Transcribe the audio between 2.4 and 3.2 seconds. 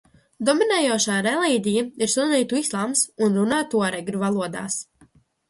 islāms